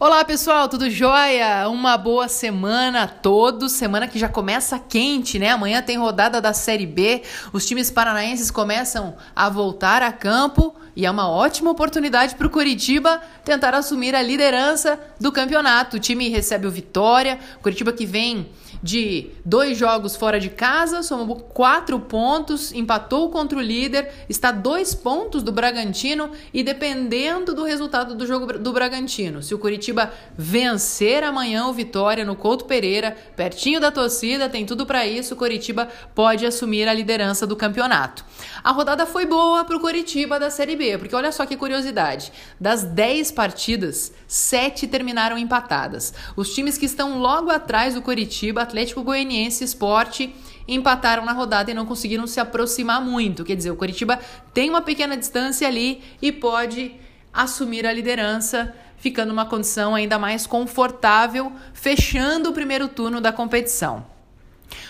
[0.00, 1.68] Olá pessoal, tudo jóia?
[1.68, 3.72] Uma boa semana a todos.
[3.72, 5.50] Semana que já começa quente, né?
[5.50, 7.20] Amanhã tem rodada da Série B.
[7.52, 12.50] Os times paranaenses começam a voltar a campo e é uma ótima oportunidade para o
[12.50, 15.98] Curitiba tentar assumir a liderança do campeonato.
[15.98, 18.48] O time recebe o Vitória, Curitiba que vem
[18.84, 24.94] de dois jogos fora de casa, somou quatro pontos, empatou contra o líder, está dois
[24.94, 31.24] pontos do Bragantino e dependendo do resultado do jogo do Bragantino, se o Curitiba vencer
[31.24, 35.88] amanhã o Vitória no Couto Pereira, pertinho da torcida, tem tudo para isso, o Curitiba
[36.14, 38.22] pode assumir a liderança do campeonato.
[38.62, 42.30] A rodada foi boa para o Curitiba da Série B, porque olha só que curiosidade,
[42.60, 46.12] das 10 partidas, 7 terminaram empatadas.
[46.36, 50.34] Os times que estão logo atrás do Curitiba, Atlético Goianiense Esporte
[50.66, 53.44] empataram na rodada e não conseguiram se aproximar muito.
[53.44, 54.18] Quer dizer, o Curitiba
[54.52, 56.92] tem uma pequena distância ali e pode
[57.32, 64.04] assumir a liderança, ficando numa condição ainda mais confortável, fechando o primeiro turno da competição.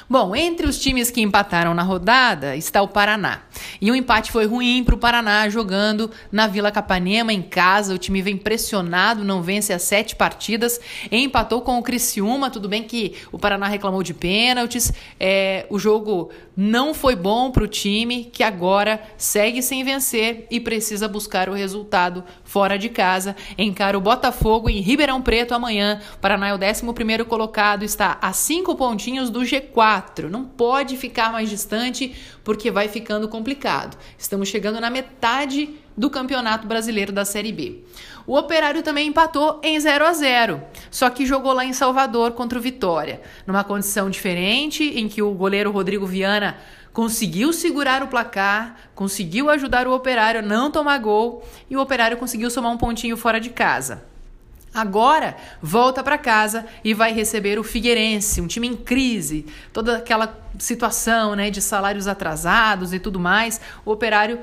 [0.09, 3.41] Bom, entre os times que empataram na rodada está o Paraná.
[3.81, 7.95] E o empate foi ruim para o Paraná jogando na Vila Capanema em casa.
[7.95, 10.79] O time vem pressionado, não vence as sete partidas,
[11.11, 12.51] empatou com o Criciúma.
[12.51, 14.93] Tudo bem que o Paraná reclamou de pênaltis.
[15.19, 20.61] É, o jogo não foi bom para o time, que agora segue sem vencer e
[20.61, 23.35] precisa buscar o resultado fora de casa.
[23.57, 26.01] Encara o Botafogo em Ribeirão Preto amanhã.
[26.15, 29.94] O Paraná é o 11 colocado, está a cinco pontinhos do G4.
[29.95, 30.29] 4.
[30.29, 33.97] Não pode ficar mais distante porque vai ficando complicado.
[34.19, 37.85] Estamos chegando na metade do Campeonato Brasileiro da Série B.
[38.27, 42.59] O Operário também empatou em 0 a 0, só que jogou lá em Salvador contra
[42.59, 46.57] o Vitória, numa condição diferente em que o goleiro Rodrigo Viana
[46.93, 52.17] conseguiu segurar o placar, conseguiu ajudar o Operário a não tomar gol e o Operário
[52.17, 54.14] conseguiu somar um pontinho fora de casa.
[54.75, 60.37] Agora volta para casa e vai receber o Figueirense, um time em crise, toda aquela
[60.59, 63.61] situação, né, de salários atrasados e tudo mais.
[63.85, 64.41] O Operário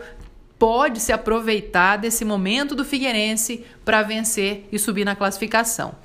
[0.58, 5.96] pode se aproveitar desse momento do Figueirense para vencer e subir na classificação.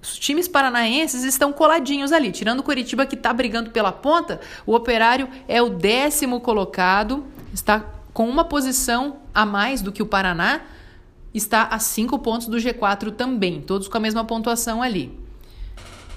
[0.00, 4.40] Os times paranaenses estão coladinhos ali, tirando o Curitiba que está brigando pela ponta.
[4.64, 10.06] O Operário é o décimo colocado, está com uma posição a mais do que o
[10.06, 10.60] Paraná
[11.34, 15.18] está a 5 pontos do G4 também, todos com a mesma pontuação ali.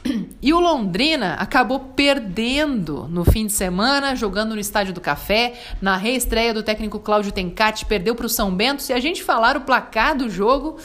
[0.41, 5.97] E o Londrina acabou perdendo no fim de semana, jogando no Estádio do Café, na
[5.97, 8.81] reestreia do técnico Cláudio Tencati, perdeu para o São Bento.
[8.81, 10.77] Se a gente falar o placar do jogo,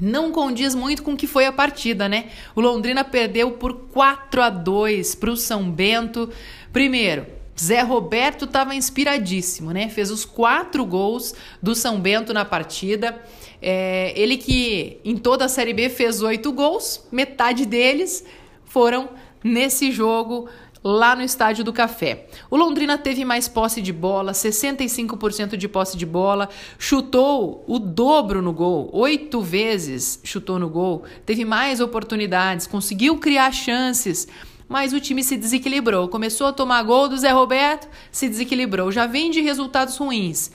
[0.00, 2.30] não condiz muito com o que foi a partida, né?
[2.54, 6.30] O Londrina perdeu por 4 a 2 para o São Bento.
[6.72, 7.26] Primeiro,
[7.60, 9.88] Zé Roberto estava inspiradíssimo, né?
[9.88, 13.20] Fez os quatro gols do São Bento na partida.
[13.60, 18.24] É, ele que em toda a Série B fez oito gols, metade deles
[18.64, 19.10] foram
[19.44, 20.48] nesse jogo
[20.84, 22.26] lá no Estádio do Café.
[22.50, 26.48] O Londrina teve mais posse de bola, 65% de posse de bola,
[26.78, 33.52] chutou o dobro no gol, oito vezes chutou no gol, teve mais oportunidades, conseguiu criar
[33.52, 34.26] chances,
[34.72, 36.08] mas o time se desequilibrou.
[36.08, 38.90] Começou a tomar gol do Zé Roberto, se desequilibrou.
[38.90, 40.50] Já vem de resultados ruins.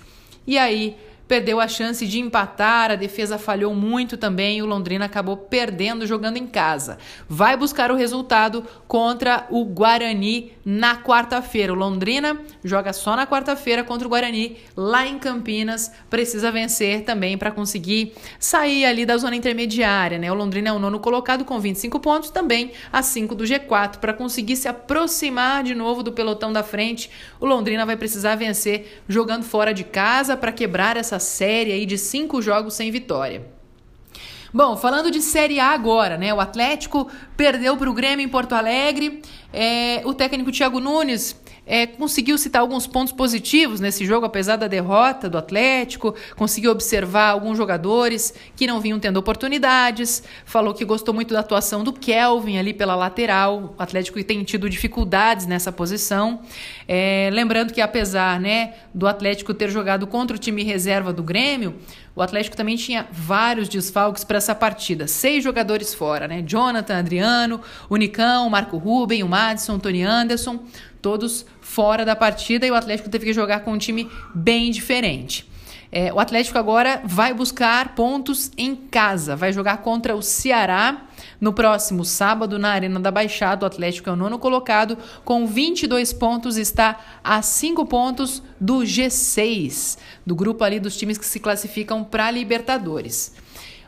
[0.47, 5.35] E aí perdeu a chance de empatar, a defesa falhou muito também, o Londrina acabou
[5.35, 6.97] perdendo jogando em casa.
[7.27, 11.73] Vai buscar o resultado contra o Guarani na quarta-feira.
[11.73, 17.37] O Londrina joga só na quarta-feira contra o Guarani lá em Campinas, precisa vencer também
[17.37, 20.31] para conseguir sair ali da zona intermediária, né?
[20.31, 24.13] O Londrina é o nono colocado com 25 pontos, também a 5 do G4 para
[24.13, 27.09] conseguir se aproximar de novo do pelotão da frente.
[27.39, 31.97] O Londrina vai precisar vencer jogando fora de casa para quebrar essa série aí de
[31.97, 33.45] cinco jogos sem vitória.
[34.53, 36.33] Bom, falando de Série A agora, né?
[36.33, 39.21] O Atlético perdeu para o Grêmio em Porto Alegre.
[39.51, 41.35] É, o técnico Thiago Nunes
[41.67, 47.31] é, conseguiu citar alguns pontos positivos nesse jogo, apesar da derrota do Atlético, conseguiu observar
[47.31, 52.57] alguns jogadores que não vinham tendo oportunidades, falou que gostou muito da atuação do Kelvin
[52.57, 56.41] ali pela lateral, o Atlético tem tido dificuldades nessa posição.
[56.87, 61.75] É, lembrando que apesar né, do Atlético ter jogado contra o time reserva do Grêmio,
[62.17, 65.07] o Atlético também tinha vários desfalques para essa partida.
[65.07, 66.41] Seis jogadores fora, né?
[66.41, 70.59] Jonathan, Adriano, o Nicão, o Marco Ruben, o Madison, Tony Anderson
[70.99, 75.49] todos fora da partida e o Atlético teve que jogar com um time bem diferente.
[75.91, 81.05] É, o Atlético agora vai buscar pontos em casa, vai jogar contra o Ceará
[81.39, 83.65] no próximo sábado na Arena da Baixada.
[83.65, 89.97] O Atlético é o nono colocado, com 22 pontos, está a 5 pontos do G6,
[90.25, 93.33] do grupo ali dos times que se classificam para Libertadores.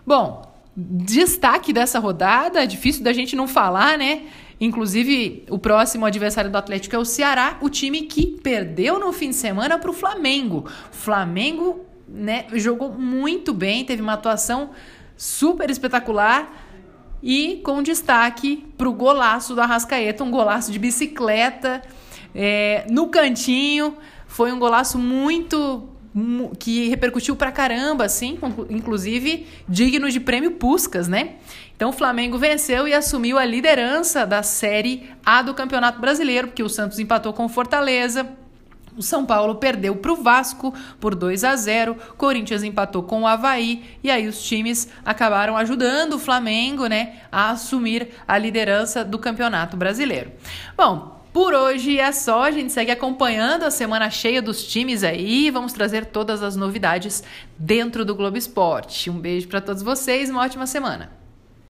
[0.06, 4.24] Bom, destaque dessa rodada, difícil da gente não falar, né?
[4.62, 9.30] Inclusive, o próximo adversário do Atlético é o Ceará, o time que perdeu no fim
[9.30, 10.66] de semana para o Flamengo.
[10.92, 14.71] Flamengo né, jogou muito bem, teve uma atuação
[15.15, 16.67] super espetacular
[17.21, 21.81] e com destaque para o golaço do Arrascaeta, um golaço de bicicleta
[22.33, 23.97] é, no cantinho.
[24.27, 25.89] Foi um golaço muito
[26.57, 28.38] que repercutiu pra caramba, assim,
[28.69, 31.35] inclusive digno de prêmio Puscas, né?
[31.75, 36.63] Então o Flamengo venceu e assumiu a liderança da Série A do Campeonato Brasileiro, porque
[36.63, 38.27] o Santos empatou com o Fortaleza.
[39.00, 41.96] O São Paulo perdeu para o Vasco por 2 a 0.
[42.18, 43.98] Corinthians empatou com o Havaí.
[44.04, 49.78] E aí os times acabaram ajudando o Flamengo né, a assumir a liderança do Campeonato
[49.78, 50.34] Brasileiro.
[50.75, 55.50] Bom, por hoje é só, a gente segue acompanhando a semana cheia dos times aí,
[55.50, 57.24] vamos trazer todas as novidades
[57.57, 59.10] dentro do Globo Esporte.
[59.10, 61.19] Um beijo para todos vocês, uma ótima semana.